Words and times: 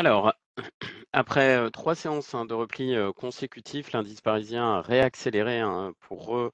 Alors, 0.00 0.32
après, 1.12 1.70
trois 1.72 1.94
séances, 1.94 2.34
hein, 2.34 2.46
de 2.46 2.54
repli, 2.54 2.94
consécutifs, 3.16 3.92
l'indice 3.92 4.22
parisien 4.22 4.76
a 4.76 4.80
réaccéléré, 4.80 5.60
hein, 5.60 5.92
pour 6.00 6.50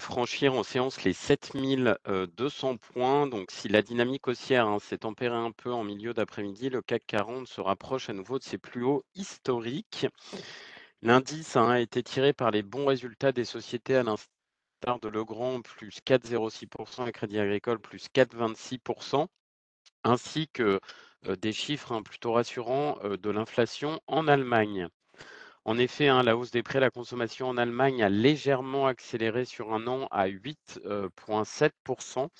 franchir 0.00 0.54
en 0.54 0.64
séance 0.64 1.04
les 1.04 1.12
7 1.12 1.52
200 2.36 2.76
points. 2.78 3.28
Donc 3.28 3.52
si 3.52 3.68
la 3.68 3.82
dynamique 3.82 4.26
haussière, 4.26 4.66
hein, 4.66 4.80
s'est 4.80 4.98
tempérée 4.98 5.36
un 5.36 5.52
peu 5.52 5.72
en 5.72 5.84
milieu 5.84 6.12
d'après-midi, 6.12 6.70
le 6.70 6.82
CAC 6.82 7.04
40 7.06 7.46
se 7.46 7.60
rapproche 7.60 8.10
à 8.10 8.14
nouveau 8.14 8.40
de 8.40 8.44
ses 8.44 8.58
plus 8.58 8.82
hauts 8.82 9.04
historiques. 9.14 10.08
L'indice, 11.02 11.54
a 11.54 11.78
été 11.78 12.02
tiré 12.02 12.32
par 12.32 12.50
les 12.50 12.64
bons 12.64 12.86
résultats 12.86 13.30
des 13.30 13.44
sociétés 13.44 13.94
à 13.94 14.02
l'instar 14.02 14.98
de 15.00 15.08
Legrand, 15.08 15.62
plus 15.62 16.00
4,06% 16.04 17.06
et 17.06 17.12
Crédit 17.12 17.38
Agricole, 17.38 17.78
plus 17.78 18.08
4,26 18.12 18.80
ainsi 20.04 20.48
que, 20.48 20.80
des 21.40 21.52
chiffres, 21.52 22.00
plutôt 22.00 22.32
rassurants, 22.32 22.98
de 23.04 23.30
l'inflation 23.30 24.00
en 24.06 24.28
Allemagne. 24.28 24.88
En 25.66 25.76
effet, 25.76 26.08
hein, 26.08 26.22
la 26.22 26.38
hausse 26.38 26.50
des 26.50 26.62
prix 26.62 26.78
à 26.78 26.80
la 26.80 26.90
consommation 26.90 27.46
en 27.46 27.58
Allemagne 27.58 28.02
a 28.02 28.08
légèrement 28.08 28.86
accéléré 28.86 29.44
sur 29.44 29.74
un 29.74 29.86
an 29.86 30.08
à 30.10 30.26
8,7% 30.26 32.30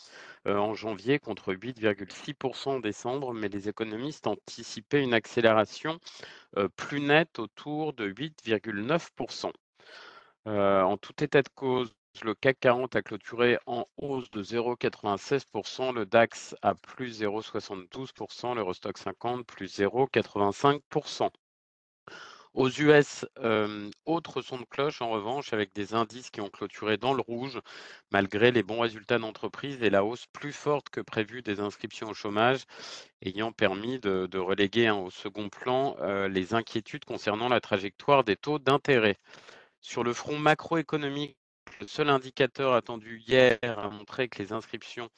en 0.46 0.74
janvier 0.74 1.18
contre 1.18 1.52
8,6% 1.52 2.70
en 2.70 2.80
décembre, 2.80 3.34
mais 3.34 3.50
les 3.50 3.68
économistes 3.68 4.26
anticipaient 4.26 5.02
une 5.02 5.12
accélération 5.12 6.00
plus 6.76 7.00
nette 7.00 7.38
autour 7.38 7.92
de 7.92 8.08
8,9%. 8.08 9.52
En 10.46 10.96
tout 10.96 11.22
état 11.22 11.42
de 11.42 11.50
cause, 11.54 11.92
le 12.22 12.34
CAC 12.34 12.60
40 12.60 12.96
a 12.96 13.02
clôturé 13.02 13.58
en 13.66 13.86
hausse 13.96 14.30
de 14.30 14.42
0,96%, 14.42 15.94
le 15.94 16.06
DAX 16.06 16.54
à 16.60 16.74
plus 16.74 17.22
0,72%, 17.22 18.54
l'Eurostock 18.54 18.98
50 18.98 19.46
plus 19.46 19.78
0,85%. 19.78 21.30
Aux 22.52 22.68
US, 22.68 23.24
autre 24.04 24.42
son 24.42 24.58
de 24.58 24.64
cloche 24.64 25.00
en 25.00 25.10
revanche, 25.10 25.52
avec 25.52 25.72
des 25.72 25.94
indices 25.94 26.30
qui 26.30 26.40
ont 26.40 26.50
clôturé 26.50 26.96
dans 26.96 27.14
le 27.14 27.22
rouge, 27.22 27.60
malgré 28.10 28.50
les 28.50 28.64
bons 28.64 28.80
résultats 28.80 29.18
d'entreprise 29.18 29.80
et 29.82 29.88
la 29.88 30.04
hausse 30.04 30.26
plus 30.32 30.52
forte 30.52 30.90
que 30.90 31.00
prévue 31.00 31.42
des 31.42 31.60
inscriptions 31.60 32.08
au 32.08 32.14
chômage, 32.14 32.64
ayant 33.22 33.52
permis 33.52 34.00
de, 34.00 34.38
reléguer 34.38 34.88
hein, 34.88 34.96
au 34.96 35.10
second 35.10 35.48
plan 35.48 35.96
les 36.26 36.54
inquiétudes 36.54 37.04
concernant 37.04 37.48
la 37.48 37.60
trajectoire 37.60 38.24
des 38.24 38.36
taux 38.36 38.58
d'intérêt. 38.58 39.16
Sur 39.80 40.04
le 40.04 40.12
front 40.12 40.38
macroéconomique, 40.38 41.38
le 41.80 41.86
seul 41.86 42.10
indicateur 42.10 42.74
attendu 42.74 43.22
hier 43.26 43.58
a 43.62 43.88
montré 43.88 44.28
que 44.28 44.42
les 44.42 44.52
inscriptions 44.52 45.08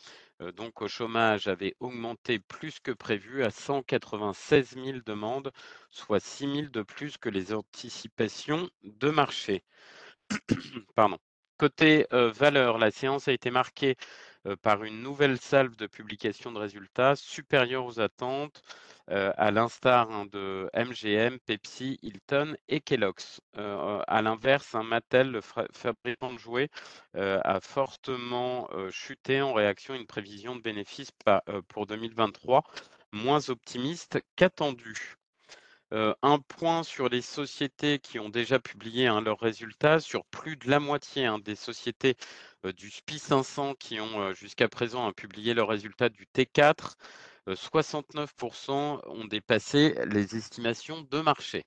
donc 0.57 0.83
au 0.83 0.89
chômage 0.89 1.49
avaient 1.49 1.75
augmenté 1.81 2.39
plus 2.39 2.81
que 2.81 2.93
prévu 2.93 3.45
à 3.45 3.51
196 3.51 4.75
000 4.75 4.99
demandes, 5.05 5.53
soit 5.91 6.21
6 6.21 6.53
000 6.55 6.69
de 6.69 6.83
plus 6.83 7.17
que 7.19 7.29
les 7.29 7.53
anticipations 7.53 8.69
de 8.83 9.11
marché. 9.11 9.65
Pardon. 10.95 11.19
Côté 11.59 12.07
valeur, 12.11 12.79
la 12.79 12.91
séance 12.91 13.29
a 13.29 13.33
été 13.33 13.51
marquée 13.51 13.97
par 14.63 14.85
une 14.85 15.03
nouvelle 15.03 15.39
salve 15.39 15.77
de 15.77 15.87
publication 15.87 16.53
de 16.53 16.59
résultats 16.59 17.17
supérieure 17.17 17.85
aux 17.87 18.01
attentes, 18.01 18.63
à 19.09 19.51
l'instar 19.51 20.11
hein, 20.11 20.27
de 20.27 20.71
MGM, 20.75 21.39
Pepsi, 21.41 21.99
Hilton 22.03 22.57
et 22.69 22.81
Kellogg's. 22.81 23.41
à 23.57 24.23
l'inverse, 24.23 24.75
un 24.75 24.83
Mattel, 24.83 25.31
le 25.31 25.41
fabricant 25.41 26.33
de 26.33 26.39
jouets, 26.39 26.71
a 27.15 27.61
fortement 27.61 28.69
chuté 28.91 29.41
en 29.43 29.53
réaction 29.53 29.95
à 29.95 29.97
une 29.97 30.07
prévision 30.07 30.57
de 30.57 30.61
bénéfices 30.61 31.13
pour 31.69 31.87
2023 31.87 32.65
moins 33.13 33.51
optimiste 33.51 34.21
qu'attendu. 34.37 35.17
un 35.91 36.39
point 36.39 36.83
sur 36.83 37.11
les 37.11 37.21
sociétés 37.21 37.99
qui 37.99 38.19
ont 38.19 38.31
déjà 38.31 38.59
publié 38.59 39.07
hein, 39.07 39.21
leurs 39.21 39.39
résultats. 39.39 40.01
Sur 40.01 40.25
plus 40.27 40.57
de 40.57 40.71
la 40.71 40.81
moitié 40.81 41.27
hein, 41.27 41.39
des 41.39 41.55
sociétés 41.55 42.17
du 42.77 42.91
SPI 42.91 43.19
500 43.19 43.75
qui 43.75 44.01
ont 44.01 44.33
jusqu'à 44.35 44.69
présent 44.69 45.11
publié 45.13 45.55
leurs 45.55 45.69
résultats 45.69 46.09
du 46.09 46.27
T4, 46.35 46.95
69% 47.49 49.01
ont 49.05 49.25
dépassé 49.25 49.95
les 50.07 50.37
estimations 50.37 51.03
de 51.03 51.21
marché. 51.21 51.65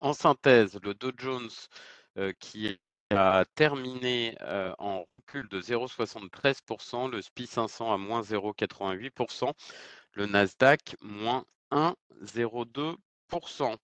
En 0.00 0.12
synthèse, 0.12 0.78
le 0.82 0.94
Dow 0.94 1.12
Jones 1.16 1.50
qui 2.38 2.78
a 3.10 3.44
terminé 3.54 4.36
en 4.78 5.04
recul 5.18 5.48
de 5.48 5.60
0,73%, 5.60 7.10
le 7.10 7.22
SPI 7.22 7.46
500 7.46 7.92
à 7.92 7.98
moins 7.98 8.22
0,88%, 8.22 9.52
le 10.12 10.26
Nasdaq 10.26 10.96
moins 11.00 11.44
1,02%. 11.72 13.76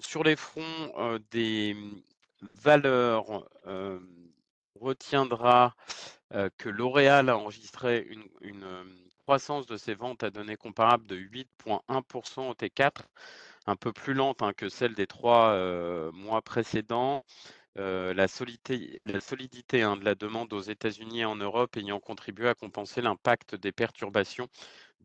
sur 0.00 0.24
les 0.24 0.36
fronts 0.36 1.18
des 1.30 1.76
valeurs, 2.54 3.48
retiendra 4.82 5.74
que 6.56 6.68
L'Oréal 6.68 7.28
a 7.28 7.36
enregistré 7.36 8.06
une, 8.08 8.24
croissance 9.18 9.66
de 9.66 9.76
ses 9.76 9.94
ventes 9.94 10.24
à 10.24 10.30
données 10.30 10.56
comparables 10.56 11.06
de 11.06 11.16
8,1% 11.16 12.50
au 12.50 12.54
T4, 12.54 13.02
un 13.66 13.76
peu 13.76 13.92
plus 13.92 14.14
lente 14.14 14.42
hein, 14.42 14.52
que 14.52 14.68
celle 14.68 14.94
des 14.94 15.06
trois 15.06 15.54
mois 16.12 16.42
précédents. 16.42 17.24
la 17.76 18.28
solidité, 18.28 19.82
hein, 19.82 19.96
de 19.96 20.04
la 20.04 20.14
demande 20.14 20.52
aux 20.52 20.60
États-Unis 20.60 21.20
et 21.20 21.24
en 21.24 21.36
Europe 21.36 21.76
ayant 21.76 22.00
contribué 22.00 22.48
à 22.48 22.54
compenser 22.54 23.00
l'impact 23.02 23.54
des 23.54 23.72
perturbations 23.72 24.48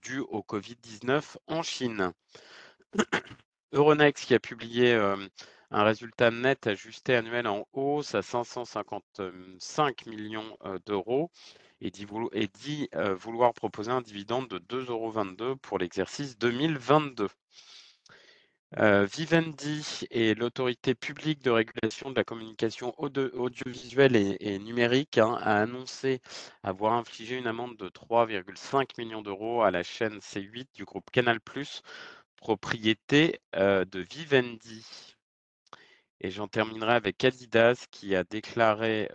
dues 0.01 0.23
au 0.29 0.41
Covid-19 0.41 1.37
en 1.47 1.61
Chine. 1.61 2.13
Euronext 3.73 4.25
qui 4.25 4.33
a 4.33 4.39
publié 4.39 4.97
un 5.71 5.83
résultat 5.83 6.31
net 6.31 6.67
ajusté 6.67 7.15
annuel 7.15 7.47
en 7.47 7.67
hausse 7.73 8.15
à 8.15 8.21
555 8.21 10.05
millions 10.05 10.57
d'euros 10.85 11.29
et 11.81 11.91
dit, 11.91 12.89
vouloir 13.19 13.53
proposer 13.53 13.91
un 13.91 14.01
dividende 14.01 14.47
de 14.47 14.59
2,22 14.59 15.43
euros 15.43 15.55
pour 15.57 15.77
l'exercice 15.77 16.37
2022. 16.37 17.27
Vivendi 18.75 20.05
et 20.11 20.35
l'autorité 20.35 20.93
publique 20.93 21.41
de 21.41 21.51
régulation 21.51 22.11
de 22.11 22.15
la 22.15 22.25
communication 22.25 22.93
audiovisuelle 22.97 24.15
et, 24.15 24.59
numérique 24.59 25.17
hein, 25.17 25.37
a 25.41 25.61
annoncé 25.61 26.21
avoir 26.63 26.93
infligé 26.93 27.37
une 27.37 27.47
amende 27.47 27.77
de 27.77 27.87
3,5 27.87 28.89
millions 28.97 29.21
d'euros 29.21 29.61
à 29.61 29.71
la 29.71 29.83
chaîne 29.83 30.19
C8 30.19 30.67
du 30.75 30.83
groupe 30.83 31.09
Canal+, 31.11 31.39
propriété 32.35 33.39
de 33.53 33.99
Vivendi. 33.99 35.16
Et 36.21 36.31
j'en 36.31 36.47
terminerai 36.47 36.93
avec 36.93 37.23
Adidas 37.23 37.85
qui 37.91 38.15
a 38.15 38.23
déclaré 38.23 39.09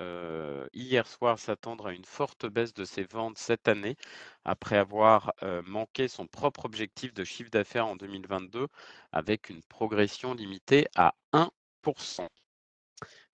hier 0.73 1.07
soir 1.07 1.39
s'attendre 1.39 1.87
à 1.89 1.93
une 1.93 2.05
forte 2.05 2.47
baisse 2.47 2.75
de 2.75 2.85
ses 2.85 3.05
ventes 3.05 3.39
cette 3.39 3.69
année 3.69 3.97
après 4.45 4.77
avoir 4.77 5.33
manqué 5.67 6.09
son 6.09 6.27
propre 6.27 6.65
objectif 6.65 7.13
de 7.15 7.25
chiffre 7.25 7.51
d'affaires 7.51 7.87
en 7.87 7.97
2022 7.97 8.69
avec 9.13 9.51
une 9.51 9.63
progression 9.65 10.35
limitée 10.35 10.87
à 10.97 11.15
1%. 11.33 12.29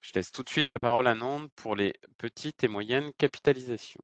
Je 0.01 0.13
laisse 0.15 0.33
tout 0.33 0.43
de 0.43 0.49
suite 0.49 0.71
la 0.77 0.81
parole 0.81 1.07
à 1.07 1.15
Nantes 1.15 1.51
pour 1.55 1.77
les 1.77 1.93
petites 2.17 2.65
et 2.65 2.69
moyennes 2.69 3.13
capitalisations. 3.19 4.03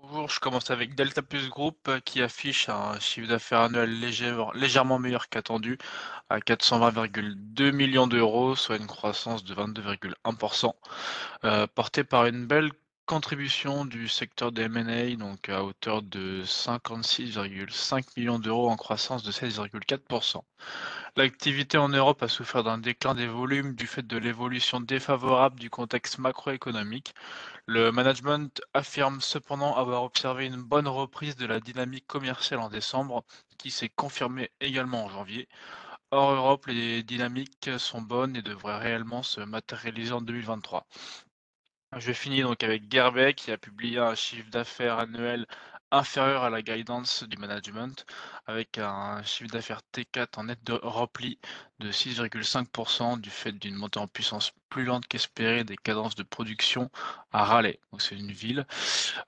Bonjour, 0.00 0.28
je 0.28 0.40
commence 0.40 0.70
avec 0.70 0.94
Delta 0.94 1.22
Plus 1.22 1.48
Group 1.48 1.88
euh, 1.88 2.00
qui 2.00 2.22
affiche 2.22 2.68
un 2.68 2.98
chiffre 3.00 3.28
d'affaires 3.28 3.62
annuel 3.62 3.90
légèrement 4.54 4.98
meilleur 4.98 5.28
qu'attendu 5.28 5.76
à 6.30 6.38
420,2 6.38 7.72
millions 7.72 8.06
d'euros, 8.06 8.54
soit 8.54 8.76
une 8.76 8.86
croissance 8.86 9.44
de 9.44 9.54
22,1%, 9.54 10.72
euh, 11.44 11.66
portée 11.66 12.04
par 12.04 12.26
une 12.26 12.46
belle 12.46 12.70
contribution 13.08 13.86
du 13.86 14.06
secteur 14.06 14.52
des 14.52 14.64
M&A, 14.64 15.16
donc 15.16 15.48
à 15.48 15.64
hauteur 15.64 16.02
de 16.02 16.42
56,5 16.44 18.04
millions 18.18 18.38
d'euros 18.38 18.68
en 18.68 18.76
croissance 18.76 19.22
de 19.22 19.32
16,4%. 19.32 20.42
L'activité 21.16 21.78
en 21.78 21.88
Europe 21.88 22.22
a 22.22 22.28
souffert 22.28 22.64
d'un 22.64 22.76
déclin 22.76 23.14
des 23.14 23.26
volumes 23.26 23.74
du 23.74 23.86
fait 23.86 24.06
de 24.06 24.18
l'évolution 24.18 24.82
défavorable 24.82 25.58
du 25.58 25.70
contexte 25.70 26.18
macroéconomique. 26.18 27.14
Le 27.64 27.90
management 27.92 28.60
affirme 28.74 29.22
cependant 29.22 29.74
avoir 29.74 30.02
observé 30.02 30.44
une 30.44 30.62
bonne 30.62 30.86
reprise 30.86 31.36
de 31.36 31.46
la 31.46 31.60
dynamique 31.60 32.06
commerciale 32.06 32.60
en 32.60 32.68
décembre, 32.68 33.24
qui 33.56 33.70
s'est 33.70 33.88
confirmée 33.88 34.50
également 34.60 35.06
en 35.06 35.08
janvier. 35.08 35.48
Hors 36.10 36.32
Europe, 36.32 36.66
les 36.66 37.02
dynamiques 37.02 37.70
sont 37.78 38.02
bonnes 38.02 38.36
et 38.36 38.42
devraient 38.42 38.78
réellement 38.78 39.22
se 39.22 39.40
matérialiser 39.40 40.12
en 40.12 40.20
2023. 40.20 40.86
Je 41.96 42.12
finis 42.12 42.42
donc 42.42 42.62
avec 42.62 42.92
Gerbeck 42.92 43.36
qui 43.36 43.50
a 43.50 43.56
publié 43.56 43.98
un 43.98 44.14
chiffre 44.14 44.50
d'affaires 44.50 44.98
annuel 44.98 45.46
inférieur 45.90 46.44
à 46.44 46.50
la 46.50 46.60
guidance 46.60 47.22
du 47.24 47.38
management 47.38 48.04
avec 48.46 48.76
un 48.76 49.22
chiffre 49.22 49.50
d'affaires 49.50 49.80
T4 49.94 50.38
en 50.38 50.44
net 50.44 50.62
de 50.64 50.74
repli 50.74 51.38
de 51.78 51.90
6,5% 51.90 53.18
du 53.20 53.30
fait 53.30 53.52
d'une 53.52 53.74
montée 53.74 53.98
en 53.98 54.06
puissance 54.06 54.52
plus 54.68 54.84
lente 54.84 55.06
qu'espérée 55.08 55.64
des 55.64 55.78
cadences 55.78 56.14
de 56.14 56.22
production 56.24 56.90
à 57.32 57.44
Raleigh. 57.44 57.80
C'est 57.98 58.16
une 58.16 58.32
ville 58.32 58.66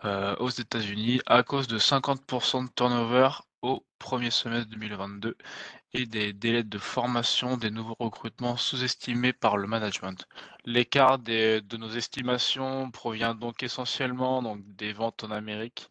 euh, 0.05 0.37
aux 0.37 0.51
États-Unis 0.51 1.23
à 1.25 1.43
cause 1.43 1.67
de 1.67 1.79
50% 1.79 2.65
de 2.65 2.71
turnover 2.75 3.31
au 3.62 3.85
premier 3.99 4.31
semestre 4.31 4.71
2022 4.71 5.37
et 5.93 6.07
des 6.07 6.33
délais 6.33 6.62
de 6.62 6.79
formation 6.79 7.57
des 7.57 7.71
nouveaux 7.71 7.97
recrutements 7.99 8.57
sous-estimés 8.57 9.33
par 9.33 9.57
le 9.57 9.67
management. 9.67 10.27
L'écart 10.65 11.19
de 11.19 11.77
nos 11.77 11.91
estimations 11.91 12.91
provient 12.91 13.35
donc 13.35 13.62
essentiellement 13.62 14.57
des 14.59 14.93
ventes 14.93 15.25
en 15.25 15.31
Amérique 15.31 15.91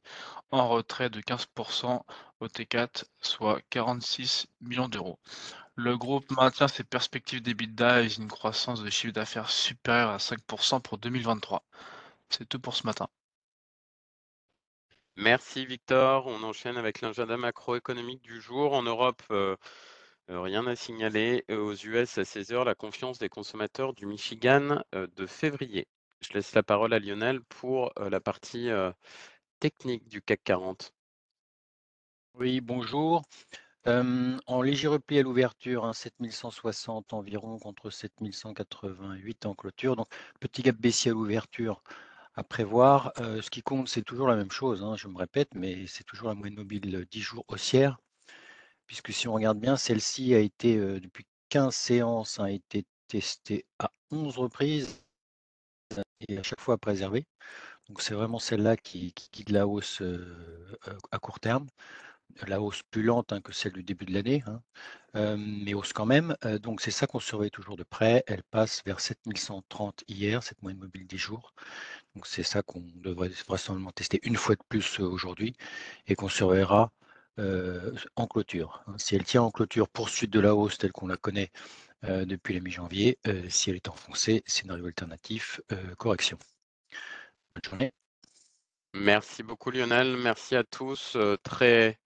en 0.51 0.67
retrait 0.67 1.09
de 1.09 1.21
15% 1.21 2.03
au 2.39 2.47
T4, 2.47 3.03
soit 3.21 3.61
46 3.69 4.47
millions 4.61 4.89
d'euros. 4.89 5.19
Le 5.75 5.97
groupe 5.97 6.29
maintient 6.31 6.67
ses 6.67 6.83
perspectives 6.83 7.41
d'EBITDA 7.41 8.03
et 8.03 8.17
une 8.17 8.27
croissance 8.27 8.83
de 8.83 8.89
chiffre 8.89 9.13
d'affaires 9.13 9.49
supérieure 9.49 10.11
à 10.11 10.17
5% 10.17 10.81
pour 10.81 10.97
2023. 10.97 11.63
C'est 12.29 12.47
tout 12.47 12.59
pour 12.59 12.75
ce 12.75 12.85
matin. 12.85 13.07
Merci 15.19 15.65
Victor. 15.65 16.27
On 16.27 16.43
enchaîne 16.43 16.77
avec 16.77 17.01
l'agenda 17.01 17.35
macroéconomique 17.35 18.21
du 18.21 18.39
jour. 18.39 18.71
En 18.71 18.83
Europe, 18.83 19.21
euh, 19.31 19.57
euh, 20.29 20.39
rien 20.39 20.65
à 20.65 20.77
signaler. 20.77 21.43
Euh, 21.51 21.57
Aux 21.57 21.73
US, 21.75 22.17
à 22.17 22.23
16h, 22.23 22.63
la 22.63 22.73
confiance 22.73 23.19
des 23.19 23.27
consommateurs 23.27 23.93
du 23.93 24.05
Michigan 24.05 24.81
de 24.93 25.25
février. 25.25 25.89
Je 26.21 26.31
laisse 26.31 26.53
la 26.55 26.63
parole 26.63 26.93
à 26.93 26.99
Lionel 26.99 27.41
pour 27.41 27.91
la 27.97 28.21
partie 28.21 28.69
technique 29.59 30.07
du 30.07 30.21
CAC 30.21 30.41
40. 30.41 30.93
Oui, 32.35 32.61
bonjour. 32.61 33.23
En 33.85 34.61
léger 34.61 34.87
repli 34.87 35.19
à 35.19 35.23
l'ouverture, 35.23 35.83
hein, 35.83 35.91
7160 35.91 37.11
environ 37.11 37.59
contre 37.59 37.89
7188 37.89 39.45
en 39.45 39.53
clôture. 39.53 39.97
Donc, 39.97 40.07
petit 40.39 40.61
gap 40.61 40.77
baissier 40.77 41.11
à 41.11 41.13
l'ouverture 41.13 41.83
à 42.39 42.43
prévoir. 42.43 43.11
Ce 43.17 43.49
qui 43.49 43.61
compte, 43.61 43.89
c'est 43.89 44.01
toujours 44.01 44.27
la 44.27 44.37
même 44.37 44.51
chose, 44.51 44.81
hein, 44.81 44.95
je 44.95 45.07
me 45.09 45.17
répète, 45.17 45.49
mais 45.55 45.85
c'est 45.87 46.05
toujours 46.05 46.29
la 46.29 46.35
moyenne 46.35 46.57
mobile 46.57 47.05
10 47.11 47.21
jours 47.21 47.43
haussière. 47.49 47.99
Puisque 48.87 49.11
si 49.11 49.27
on 49.27 49.33
regarde 49.33 49.59
bien, 49.59 49.75
celle-ci 49.75 50.33
a 50.33 50.39
été, 50.39 50.77
depuis 50.77 51.25
15 51.49 51.75
séances, 51.75 52.39
a 52.39 52.49
été 52.49 52.85
testée 53.07 53.65
à 53.77 53.91
11 54.11 54.37
reprises 54.37 55.03
et 56.27 56.37
à 56.37 56.43
chaque 56.43 56.61
fois 56.61 56.77
préservée. 56.77 57.25
Donc, 57.89 58.01
c'est 58.01 58.13
vraiment 58.13 58.39
celle-là 58.39 58.77
qui, 58.77 59.13
guide 59.33 59.49
la 59.49 59.67
hausse 59.67 60.01
à 61.11 61.19
court 61.19 61.39
terme 61.41 61.67
la 62.47 62.61
hausse 62.61 62.83
plus 62.83 63.03
lente 63.03 63.33
hein, 63.33 63.41
que 63.41 63.51
celle 63.51 63.73
du 63.73 63.83
début 63.83 64.05
de 64.05 64.13
l'année, 64.13 64.43
hein, 64.47 64.61
euh, 65.15 65.37
mais 65.37 65.73
hausse 65.73 65.93
quand 65.93 66.05
même. 66.05 66.35
Euh, 66.45 66.59
donc 66.59 66.81
c'est 66.81 66.91
ça 66.91 67.07
qu'on 67.07 67.19
surveille 67.19 67.51
toujours 67.51 67.77
de 67.77 67.83
près. 67.83 68.23
Elle 68.27 68.43
passe 68.43 68.81
vers 68.85 68.99
7130 68.99 70.03
hier, 70.07 70.43
cette 70.43 70.61
moyenne 70.61 70.79
mobile 70.79 71.07
10 71.07 71.17
jours. 71.17 71.53
Donc 72.15 72.27
c'est 72.27 72.43
ça 72.43 72.61
qu'on 72.61 72.83
devrait 72.95 73.29
vraisemblablement 73.47 73.91
tester 73.91 74.19
une 74.23 74.35
fois 74.35 74.55
de 74.55 74.61
plus 74.69 74.99
euh, 74.99 75.03
aujourd'hui 75.03 75.55
et 76.07 76.15
qu'on 76.15 76.29
surveillera 76.29 76.91
en 78.17 78.27
clôture. 78.27 78.83
hein. 78.87 78.95
Si 78.97 79.15
elle 79.15 79.23
tient 79.23 79.41
en 79.43 79.49
clôture, 79.49 79.87
poursuite 79.87 80.29
de 80.29 80.41
la 80.41 80.55
hausse 80.55 80.77
telle 80.77 80.91
qu'on 80.91 81.07
la 81.07 81.15
connaît 81.15 81.51
depuis 82.03 82.53
la 82.53 82.59
mi-janvier. 82.59 83.17
Si 83.47 83.69
elle 83.69 83.77
est 83.77 83.87
enfoncée, 83.87 84.43
scénario 84.45 84.85
alternatif, 84.87 85.61
correction. 85.97 86.37
Bonne 87.55 87.63
journée. 87.63 87.91
Merci 88.93 89.41
beaucoup 89.41 89.71
Lionel. 89.71 90.17
Merci 90.17 90.57
à 90.57 90.65
tous. 90.65 91.15
Très 91.43 91.97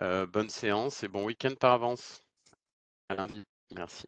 bonne 0.00 0.48
séance 0.48 1.02
et 1.02 1.08
bon 1.08 1.24
week-end 1.24 1.54
par 1.58 1.72
avance. 1.72 2.22
À 3.08 3.14
lundi. 3.14 3.44
Merci. 3.74 4.06